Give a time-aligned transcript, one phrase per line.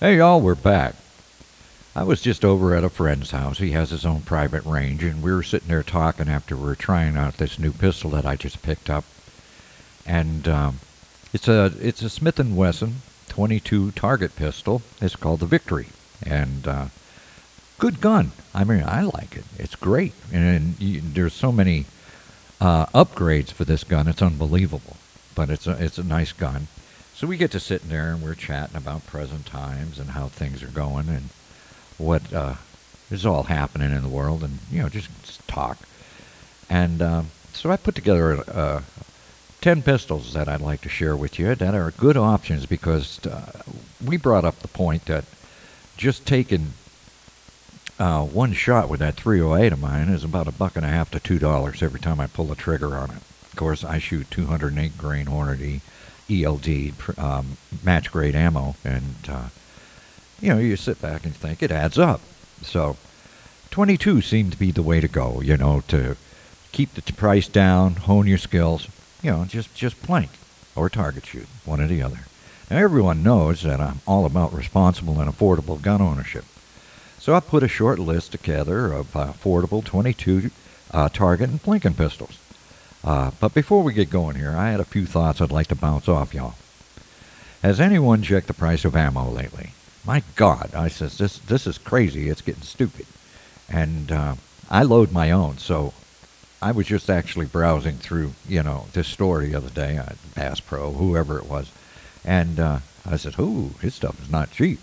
[0.00, 0.94] Hey, y'all, we're back.
[1.96, 3.58] I was just over at a friend's house.
[3.58, 6.76] He has his own private range, and we were sitting there talking after we were
[6.76, 9.04] trying out this new pistol that I just picked up.
[10.06, 10.78] And um,
[11.32, 14.82] it's a it's a Smith and Wesson 22 target pistol.
[15.02, 15.88] It's called the Victory,
[16.24, 16.86] and uh,
[17.78, 18.30] good gun.
[18.54, 19.46] I mean, I like it.
[19.58, 21.86] It's great, and, and you, there's so many
[22.60, 24.06] uh, upgrades for this gun.
[24.06, 24.96] It's unbelievable,
[25.34, 26.68] but it's a it's a nice gun.
[27.18, 30.62] So we get to sitting there and we're chatting about present times and how things
[30.62, 31.30] are going and
[31.98, 32.54] what uh,
[33.10, 35.78] is all happening in the world, and you know just, just talk.
[36.70, 38.82] And um, so I put together uh,
[39.60, 43.62] ten pistols that I'd like to share with you that are good options because uh,
[44.00, 45.24] we brought up the point that
[45.96, 46.74] just taking
[47.98, 51.10] uh, one shot with that 308 of mine is about a buck and a half
[51.10, 53.16] to two dollars every time I pull the trigger on it.
[53.16, 55.80] Of course, I shoot 208 grain Hornady
[56.30, 59.48] ELD um, match grade ammo, and uh,
[60.40, 62.20] you know you sit back and think it adds up.
[62.62, 62.96] So
[63.70, 65.40] 22 seemed to be the way to go.
[65.40, 66.16] You know to
[66.72, 68.88] keep the price down, hone your skills.
[69.22, 70.30] You know just just plank
[70.76, 72.20] or target shoot, one or the other.
[72.70, 76.44] Now everyone knows that I'm all about responsible and affordable gun ownership.
[77.18, 80.50] So I put a short list together of uh, affordable 22
[80.92, 82.38] uh, target and plinking pistols.
[83.04, 85.74] Uh, but before we get going here, I had a few thoughts I'd like to
[85.74, 86.54] bounce off y'all.
[87.62, 89.70] Has anyone checked the price of ammo lately?
[90.04, 92.28] My God, I says this this is crazy.
[92.28, 93.06] It's getting stupid,
[93.68, 94.34] and uh,
[94.70, 95.58] I load my own.
[95.58, 95.92] So
[96.62, 100.60] I was just actually browsing through, you know, this store the other day, uh, Bass
[100.60, 101.70] Pro, whoever it was,
[102.24, 104.80] and uh, I said, "Ooh, his stuff is not cheap."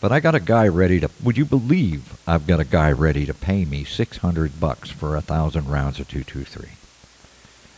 [0.00, 1.10] But I got a guy ready to.
[1.22, 5.16] Would you believe I've got a guy ready to pay me six hundred bucks for
[5.16, 6.70] a thousand rounds of two two three?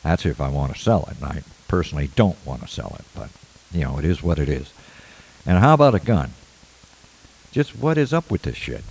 [0.03, 1.17] That's if I want to sell it.
[1.21, 3.31] And I personally don't want to sell it, but
[3.73, 4.73] you know it is what it is.
[5.47, 6.33] And how about a gun?
[7.51, 8.85] Just what is up with this shit?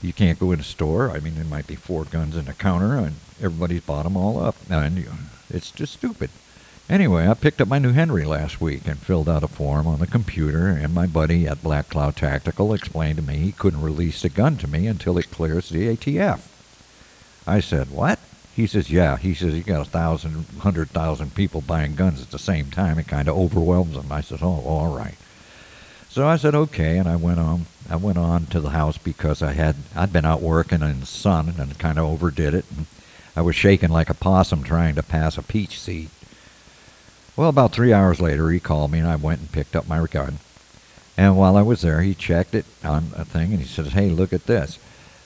[0.00, 1.10] You can't go in a store.
[1.10, 4.42] I mean, there might be four guns in a counter, and everybody's bought them all
[4.42, 4.56] up.
[4.68, 5.06] And
[5.48, 6.30] it's just stupid.
[6.90, 10.00] Anyway, I picked up my new Henry last week and filled out a form on
[10.00, 14.22] the computer, and my buddy at Black Cloud Tactical explained to me he couldn't release
[14.22, 16.40] the gun to me until it clears the ATF.
[17.46, 18.18] I said, What?
[18.54, 19.16] He says, Yeah.
[19.16, 22.98] He says, You got a thousand, hundred thousand people buying guns at the same time.
[22.98, 24.12] It kind of overwhelms them.
[24.12, 25.16] I says, Oh, all right.
[26.08, 27.66] So I said, Okay, and I went on.
[27.88, 31.06] I went on to the house because I had I'd been out working in the
[31.06, 32.64] sun and kind of overdid it.
[32.76, 32.86] And
[33.34, 36.10] I was shaking like a possum trying to pass a peach seed.
[37.34, 40.04] Well, about three hours later, he called me, and I went and picked up my
[40.06, 40.38] gun.
[41.16, 44.10] And while I was there, he checked it on a thing, and he says, "Hey,
[44.10, 44.78] look at this."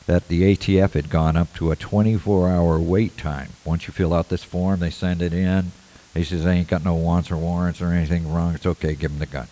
[0.06, 3.50] That the ATF had gone up to a 24-hour wait time.
[3.64, 5.72] Once you fill out this form, they send it in.
[6.14, 8.54] He says they ain't got no wants or warrants or anything wrong.
[8.54, 8.94] It's okay.
[8.94, 9.48] Give him the gun.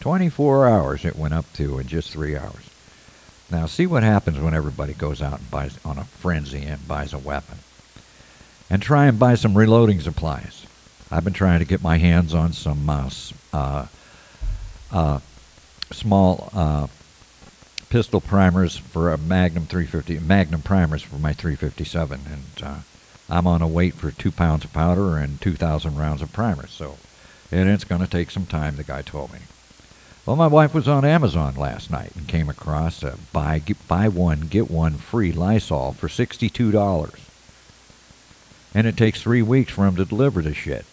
[0.00, 2.68] 24 hours it went up to in just three hours.
[3.50, 7.12] Now see what happens when everybody goes out and buys on a frenzy and buys
[7.12, 7.58] a weapon.
[8.68, 10.66] And try and buy some reloading supplies.
[11.10, 13.10] I've been trying to get my hands on some uh,
[13.52, 13.86] uh,
[14.90, 15.18] uh,
[15.90, 16.86] small uh,
[17.92, 22.78] pistol primers for a Magnum 350, Magnum primers for my 357, and uh,
[23.28, 26.70] I'm on a wait for two pounds of powder and 2,000 rounds of primers.
[26.70, 26.96] So,
[27.50, 28.76] and it's going to take some time.
[28.76, 29.40] The guy told me.
[30.24, 34.08] Well, my wife was on Amazon last night and came across a buy get, buy
[34.08, 37.20] one get one free Lysol for sixty-two dollars,
[38.72, 40.86] and it takes three weeks for them to deliver the shit.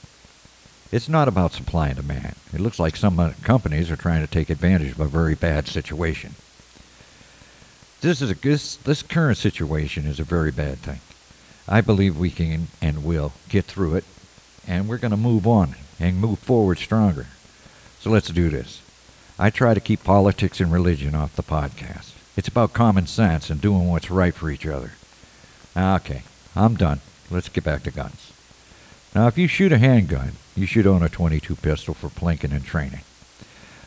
[0.91, 2.35] It's not about supply and demand.
[2.53, 6.35] It looks like some companies are trying to take advantage of a very bad situation.
[8.01, 11.01] This is a this, this current situation is a very bad thing.
[11.67, 14.05] I believe we can and will get through it,
[14.65, 17.27] and we're going to move on and move forward stronger.
[17.99, 18.81] So let's do this.
[19.37, 22.13] I try to keep politics and religion off the podcast.
[22.37, 24.93] It's about common sense and doing what's right for each other.
[25.75, 26.23] Ah, okay,
[26.55, 27.01] I'm done.
[27.29, 28.31] Let's get back to guns.
[29.13, 32.63] Now, if you shoot a handgun, you should own a 22 pistol for plinking and
[32.63, 33.01] training.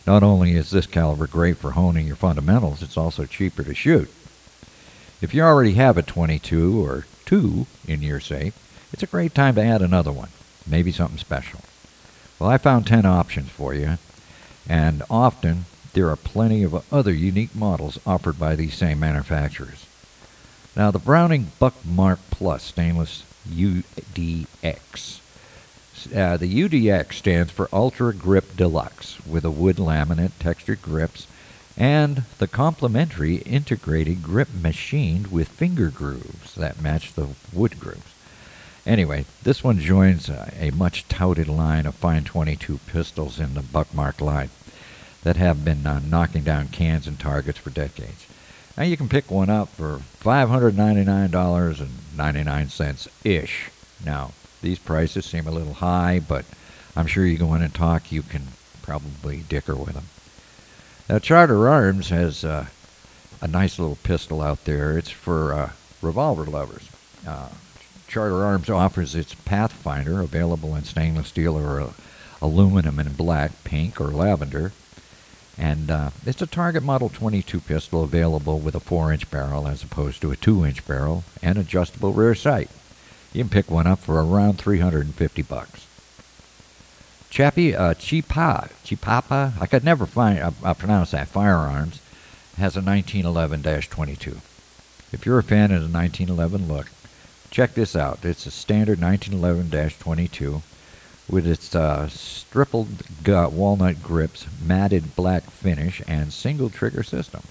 [0.06, 4.10] Not only is this caliber great for honing your fundamentals, it's also cheaper to shoot.
[5.20, 8.54] If you already have a 22 or 2 in your safe,
[8.92, 10.30] it's a great time to add another one,
[10.66, 11.60] maybe something special.
[12.38, 13.98] Well, I found 10 options for you,
[14.68, 19.86] and often there are plenty of other unique models offered by these same manufacturers.
[20.74, 25.21] Now, the Browning Buckmark Plus stainless UDX.
[26.06, 31.26] Uh, the UDX stands for Ultra Grip Deluxe with a wood laminate textured grips
[31.76, 38.14] and the complementary integrated grip machined with finger grooves that match the wood grooves.
[38.84, 44.20] Anyway, this one joins a, much touted line of fine 22 pistols in the Buckmark
[44.20, 44.50] line.
[45.22, 48.26] that have been uh, knocking down cans and targets for decades.
[48.76, 53.70] Now you can pick one up for $599.99 ish.
[54.04, 54.32] Now,
[54.62, 56.44] these prices seem a little high, but
[56.96, 58.42] I'm sure you go in and talk, you can
[58.82, 60.06] probably dicker with them.
[61.08, 62.66] Now, Charter Arms has uh,
[63.40, 64.96] a nice little pistol out there.
[64.96, 66.88] It's for uh, revolver lovers.
[67.26, 67.48] Uh,
[68.06, 71.92] Charter Arms offers its Pathfinder, available in stainless steel or uh,
[72.40, 74.72] aluminum in black, pink, or lavender.
[75.58, 80.20] And uh, it's a Target Model 22 pistol available with a 4-inch barrel as opposed
[80.22, 82.70] to a 2-inch barrel and adjustable rear sight.
[83.32, 85.86] You can pick one up for around 350 bucks.
[87.30, 92.00] Chappie, uh, Chipa, Chipapa, I could never find, I, I pronounce that, firearms,
[92.58, 94.36] has a 1911-22.
[95.12, 96.90] If you're a fan of the 1911 look,
[97.50, 98.22] check this out.
[98.22, 100.60] It's a standard 1911-22
[101.28, 102.88] with its uh, stippled
[103.26, 107.42] walnut grips, matted black finish, and single trigger system.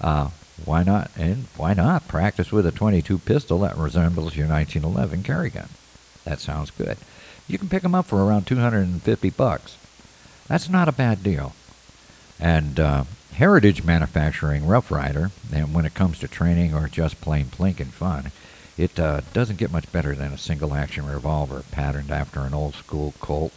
[0.00, 0.30] Uh,
[0.64, 1.10] why not?
[1.16, 5.68] And why not practice with a 22 pistol that resembles your 1911 carry gun?
[6.24, 6.96] That sounds good.
[7.48, 9.76] You can pick them up for around 250 bucks.
[10.48, 11.54] That's not a bad deal.
[12.38, 13.04] And uh,
[13.34, 18.30] Heritage Manufacturing Rough Rider, and when it comes to training or just plain plinking fun,
[18.76, 22.74] it uh, doesn't get much better than a single action revolver patterned after an old
[22.74, 23.52] school Colt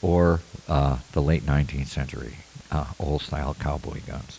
[0.00, 2.36] or uh, the late 19th century
[2.70, 4.38] uh, old style cowboy guns.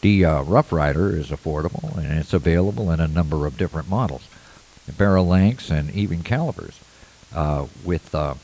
[0.00, 4.28] The uh, Rough Rider is affordable and it's available in a number of different models,
[4.96, 6.78] barrel lengths, and even calibers,
[7.34, 8.34] uh, with uh,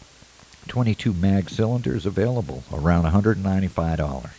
[0.67, 4.31] 22 mag cylinders available around $195.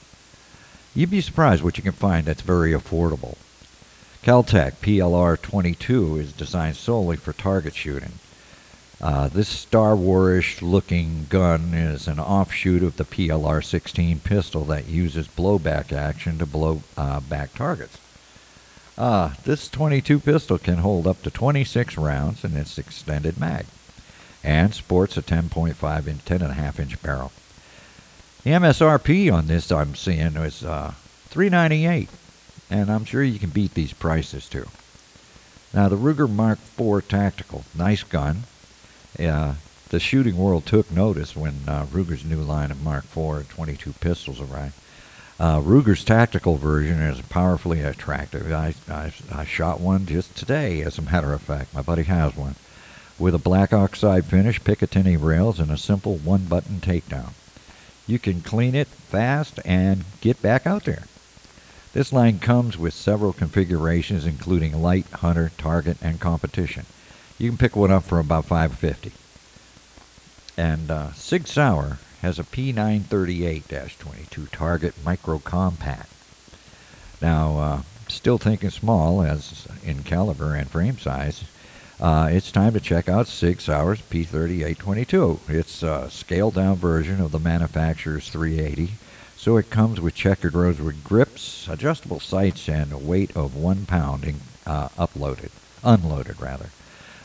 [0.94, 3.38] You'd be surprised what you can find that's very affordable.
[4.22, 8.14] Kel-Tec PLR 22 is designed solely for target shooting.
[9.01, 14.88] Uh, this Star Warish looking gun is an offshoot of the PLR 16 pistol that
[14.88, 17.97] uses blowback action to blow uh, back targets.
[18.97, 23.65] Uh, this 22 pistol can hold up to 26 rounds in its extended mag
[24.44, 27.31] and sports a 10.5 inch, 10.5 inch barrel.
[28.44, 30.94] The MSRP on this I'm seeing is uh,
[31.30, 32.09] 398
[32.69, 34.68] and I'm sure you can beat these prices too.
[35.74, 38.44] Now, the Ruger Mark IV Tactical, nice gun.
[39.20, 39.56] Uh,
[39.90, 44.42] the shooting world took notice when uh, Ruger's new line of Mark IV 22 pistols
[44.42, 44.76] arrived.
[45.40, 48.52] Uh, Ruger's tactical version is powerfully attractive.
[48.52, 51.74] I, I, I shot one just today, as a matter of fact.
[51.74, 52.56] My buddy has one.
[53.20, 57.34] With a black oxide finish, Picatinny rails, and a simple one button takedown.
[58.08, 61.04] You can clean it fast and get back out there.
[61.94, 66.86] This line comes with several configurations including light, hunter, target, and competition.
[67.38, 69.12] You can pick one up for about 550
[70.58, 76.10] And uh, Sig Sauer has a P938-22 target micro compact.
[77.21, 81.44] Now, uh, still thinking small as in caliber and frame size,
[82.00, 85.50] uh, it's time to check out Sig Sauer's P3822.
[85.50, 88.94] It's a scaled down version of the manufacturer's 380
[89.38, 94.33] so it comes with checkered rosewood grips, adjustable sights, and a weight of one pound
[94.66, 95.52] uh, uploaded,
[95.83, 96.69] unloaded rather.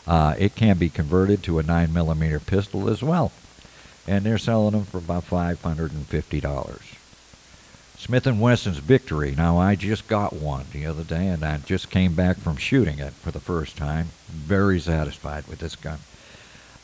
[0.06, 3.32] Uh, it can be converted to a 9 millimeter pistol as well,
[4.06, 6.80] and they're selling them for about $550.
[8.00, 9.34] Smith & Wesson's Victory.
[9.36, 12.98] Now, I just got one the other day, and I just came back from shooting
[12.98, 14.08] it for the first time.
[14.28, 15.98] Very satisfied with this gun.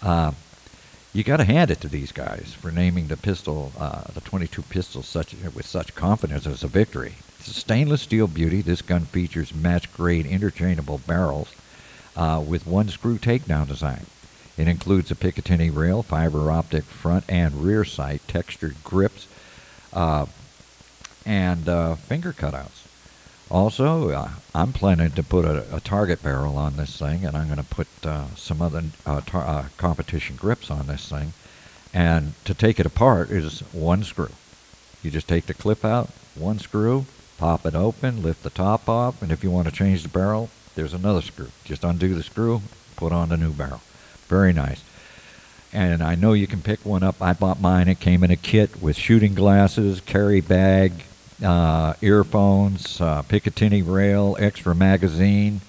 [0.03, 0.33] Uh,
[1.15, 4.61] you got to hand it to these guys for naming the pistol, uh, the 22
[4.61, 7.15] pistol, such with such confidence as a victory.
[7.39, 8.61] It's a stainless steel beauty.
[8.61, 11.49] This gun features match-grade interchangeable barrels
[12.17, 14.07] uh, with one screw takedown design.
[14.57, 19.27] It includes a Picatinny rail, fiber optic front and rear sight, textured grips,
[19.93, 20.27] uh,
[21.27, 22.87] and uh, finger cutouts.
[23.51, 27.47] Also, uh, I'm planning to put a, a, target barrel on this thing, and I'm
[27.47, 31.33] going to put uh, some other uh, tar- uh, competition grips on this thing.
[31.95, 34.31] And to take it apart is one screw.
[35.03, 37.07] You just take the clip out, one screw,
[37.39, 40.51] pop it open, lift the top off, and if you want to change the barrel,
[40.76, 41.50] there's another screw.
[41.64, 42.62] Just undo the screw,
[42.95, 43.80] put on the new barrel.
[44.28, 44.83] Very nice.
[45.73, 47.21] And I know you can pick one up.
[47.21, 47.88] I bought mine.
[47.88, 50.92] It came in a kit with shooting glasses, carry bag,
[51.45, 55.61] uh, earphones, uh, Picatinny rail, extra magazine,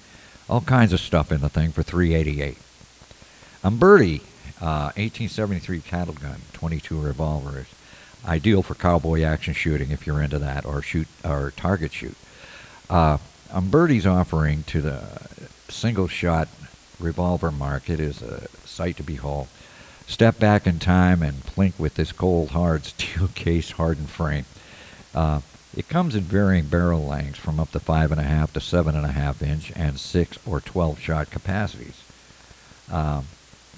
[0.48, 2.56] all kinds of stuff in the thing for 388.
[3.64, 4.20] Umberti,
[4.60, 7.66] uh, 1873 cattle gun, 22 revolvers,
[8.24, 12.16] ideal for cowboy action shooting if you're into that, or shoot or target shoot.
[12.88, 13.18] Uh,
[13.50, 15.02] Umberti's offering to the
[15.68, 16.48] single shot
[17.00, 19.48] revolver market is a sight to behold.
[20.06, 24.44] Step back in time and plink with this cold hard steel case hardened frame.
[25.14, 25.40] Uh,
[25.76, 28.96] it comes in varying barrel lengths from up to five and a half to seven
[28.96, 32.02] and a half inch and six or twelve shot capacities.
[32.90, 33.26] Um,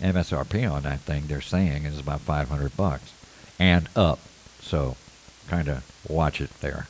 [0.01, 3.13] MSRP on that thing they're saying is about 500 bucks
[3.59, 4.19] and up.
[4.61, 4.97] So
[5.49, 6.87] kind of watch it there.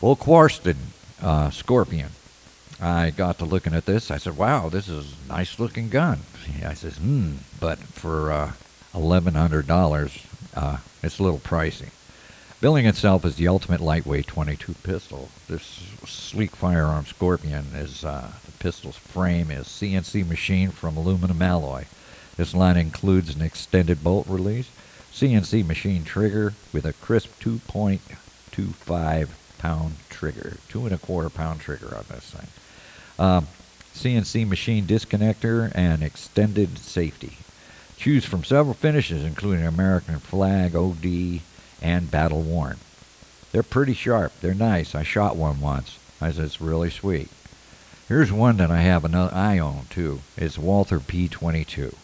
[0.00, 0.76] Volquartsen
[1.22, 2.10] uh, Scorpion.
[2.80, 4.10] I got to looking at this.
[4.10, 6.20] I said, "Wow, this is a nice looking gun."
[6.64, 8.52] I says, "Hmm," but for uh,
[8.94, 11.88] eleven hundred dollars, uh, it's a little pricey.
[12.60, 15.28] Billing itself as the ultimate lightweight 22 pistol.
[15.46, 15.62] This
[16.06, 21.84] sleek firearm Scorpion is uh, the pistol's frame is CNC machined from aluminum alloy.
[22.36, 24.70] This line includes an extended bolt release,
[25.12, 29.28] CNC machine trigger with a crisp 2.25
[29.58, 32.48] pound trigger, two and a quarter pound trigger on this thing.
[33.18, 33.48] Um,
[33.94, 37.38] CNC machine disconnector and extended safety.
[37.96, 41.40] Choose from several finishes, including American flag, OD,
[41.80, 42.76] and battle worn.
[43.52, 44.32] They're pretty sharp.
[44.40, 44.94] They're nice.
[44.94, 45.98] I shot one once.
[46.20, 47.30] I said it's really sweet.
[48.08, 50.20] Here's one that I have another I own too.
[50.36, 51.94] It's Walther P22.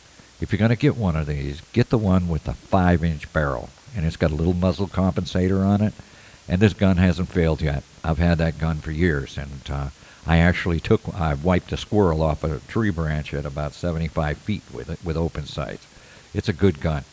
[0.40, 3.32] If you're going to get one of these, get the one with the five inch
[3.32, 5.92] barrel, and it's got a little muzzle compensator on it.
[6.48, 7.82] And this gun hasn't failed yet.
[8.04, 9.88] I've had that gun for years, and uh,
[10.26, 14.62] I actually took I wiped a squirrel off a tree branch at about 75 feet
[14.72, 15.86] with it with open sights.
[16.34, 17.04] It's a good gun.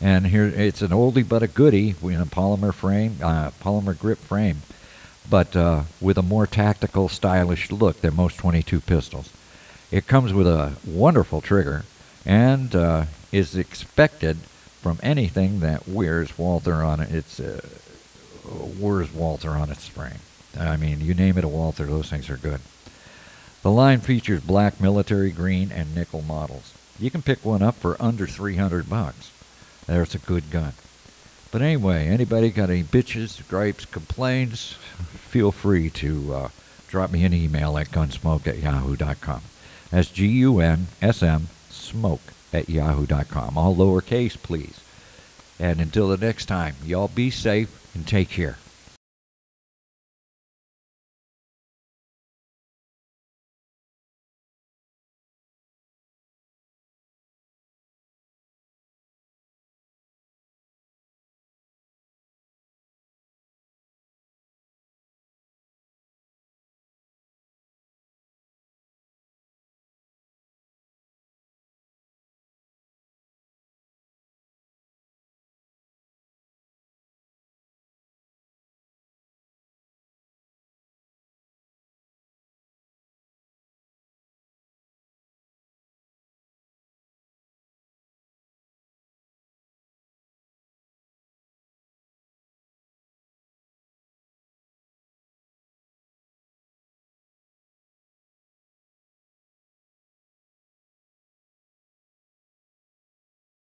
[0.00, 4.18] And here it's an oldie but a goodie in a polymer frame, uh, polymer grip
[4.18, 4.62] frame,
[5.28, 9.30] but uh, with a more tactical, stylish look than most 22 pistols.
[9.90, 11.84] It comes with a wonderful trigger
[12.26, 14.38] and uh, is expected
[14.82, 17.10] from anything that wears Walther on it.
[17.12, 17.40] It's
[18.78, 20.20] wears Walther on its frame.
[20.58, 22.60] I mean, you name it a Walther, those things are good.
[23.62, 26.74] The line features black military green and nickel models.
[26.98, 29.32] You can pick one up for under 300 bucks.
[29.86, 30.74] There's a good gun.
[31.50, 34.72] But anyway, anybody got any bitches, gripes, complaints,
[35.28, 36.48] feel free to uh,
[36.88, 39.42] drop me an email at gunsmoke at yahoo.com.
[39.90, 43.56] That's G U N S M smoke at yahoo.com.
[43.56, 44.80] All lowercase, please.
[45.58, 48.56] And until the next time, y'all be safe and take care.